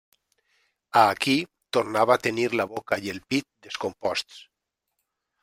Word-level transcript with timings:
A 1.01 1.03
aquí 1.11 1.35
tornava 1.77 2.15
a 2.15 2.21
tenir 2.23 2.47
la 2.61 2.67
boca 2.73 2.99
i 3.09 3.13
el 3.15 3.21
pit 3.35 3.49
descomposts. 3.69 4.43